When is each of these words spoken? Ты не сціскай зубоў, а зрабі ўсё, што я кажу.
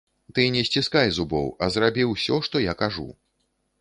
Ты 0.37 0.45
не 0.55 0.61
сціскай 0.69 1.11
зубоў, 1.17 1.45
а 1.65 1.69
зрабі 1.75 2.07
ўсё, 2.13 2.41
што 2.49 2.63
я 2.67 2.73
кажу. 2.81 3.07